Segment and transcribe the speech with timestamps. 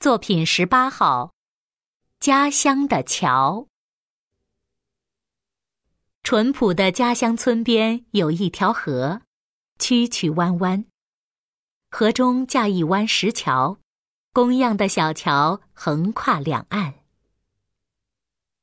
[0.00, 1.32] 作品十八号，
[2.20, 3.66] 家乡的桥。
[6.22, 9.22] 淳朴的家乡村边有一条河，
[9.80, 10.84] 曲曲弯弯，
[11.90, 13.78] 河中架一弯石桥，
[14.32, 16.94] 工样的小桥横跨两岸。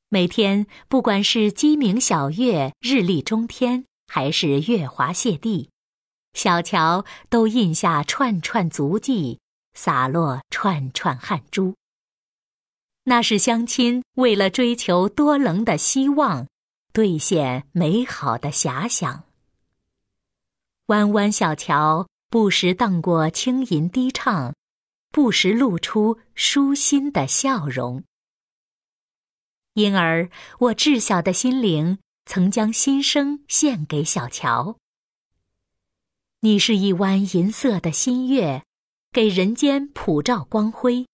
[0.08, 5.70] 每天，不管是鸡鸣晓月、日丽中天，还是月华泻地，
[6.34, 9.42] 小桥都印下串串足迹。
[9.76, 11.76] 洒落串串汗珠，
[13.04, 16.48] 那是乡亲为了追求多棱的希望，
[16.92, 19.26] 兑现美好的遐想。
[20.88, 24.56] 弯弯小桥不时荡过轻吟低唱，
[25.12, 28.04] 不时露出舒心的笑容。
[29.74, 34.78] 因而，我稚小的心灵曾将心声献给小桥。
[36.40, 38.64] 你是一弯银色的新月。
[39.16, 41.08] 给人间普照光辉，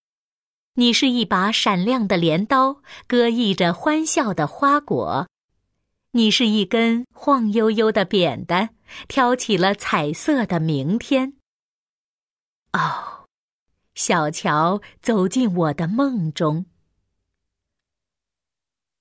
[0.74, 5.28] 你是一把闪亮的镰刀，割溢着欢笑的花果；
[6.14, 8.70] 你是一根晃悠悠的扁担，
[9.08, 11.34] 挑起了彩色的明天。
[12.74, 13.28] 哦，
[13.94, 16.66] 小桥走进我的梦中，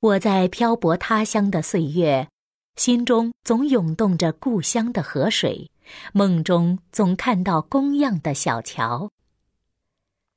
[0.01, 2.29] 我在漂泊他乡的岁月，
[2.77, 5.71] 心中总涌动着故乡的河水。
[6.13, 9.11] 梦中总看到工样的小桥。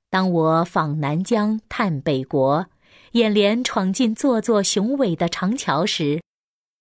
[0.09, 2.67] 当我访南疆、探北国，
[3.13, 6.21] 眼帘闯进座座雄伟的长桥时，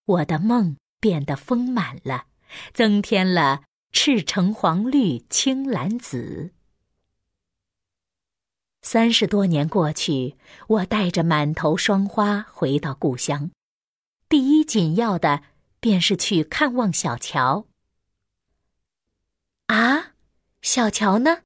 [0.04, 2.26] 我的梦变得丰满了，
[2.74, 6.52] 增添了赤橙黄绿青蓝紫。
[8.82, 10.36] 三十多年过去，
[10.66, 13.50] 我带着满头霜花回到故乡，
[14.28, 15.42] 第一紧要的
[15.78, 17.66] 便是去看望小桥。
[19.68, 20.14] 啊，
[20.74, 21.40] 小桥呢？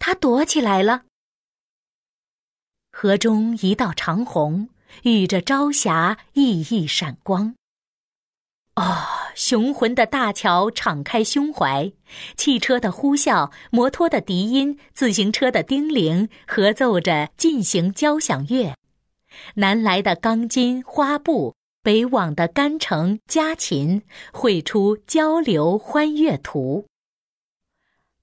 [0.00, 1.04] 它躲起来了。
[2.90, 4.70] 河中一道长虹，
[5.04, 7.54] 遇着朝霞熠熠闪光。
[8.74, 8.82] 哦，
[9.36, 11.92] 雄浑的大桥敞开胸怀，
[12.36, 18.74] 汽车的呼啸，摩托的笛音，自行车的叮铃，合奏着进行交响乐。
[19.54, 21.54] 南来的钢筋花布，
[21.84, 24.02] 北往的干城家禽，
[24.32, 26.84] 绘出交流欢悦图。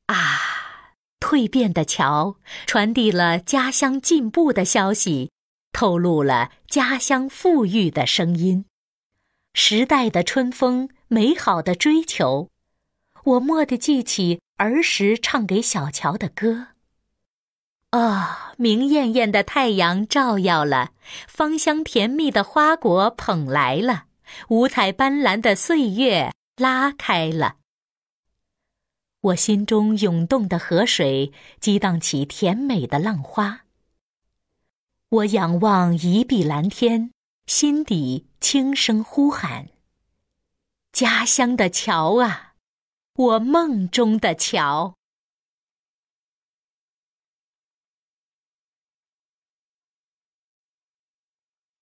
[0.07, 5.31] 啊，蜕变的桥传递了家乡进步的消息，
[5.71, 8.65] 透露了家乡富裕的声音。
[9.53, 12.49] 时代的春风，美好的追求，
[13.23, 16.67] 我蓦地记起儿时唱给小桥的歌。
[17.91, 20.91] 啊，明艳艳的太阳照耀了，
[21.27, 24.05] 芳香甜蜜的花果捧来了，
[24.49, 27.57] 五彩斑斓的岁月拉开了。
[29.23, 33.61] 我心中涌动的河水激荡起甜美的浪花。
[35.07, 37.11] 我仰望一碧蓝天，
[37.45, 39.69] 心底轻声呼喊
[40.91, 42.55] ：“家乡的桥啊，
[43.15, 44.95] 我梦中的桥。”